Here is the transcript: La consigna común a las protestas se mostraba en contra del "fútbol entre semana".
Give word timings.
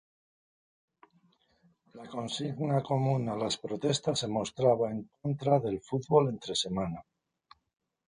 La 1.99 2.07
consigna 2.13 2.81
común 2.89 3.29
a 3.29 3.35
las 3.43 3.59
protestas 3.67 4.17
se 4.21 4.27
mostraba 4.27 4.89
en 4.89 5.07
contra 5.21 5.59
del 5.59 5.79
"fútbol 5.79 6.29
entre 6.29 6.55
semana". 6.55 7.03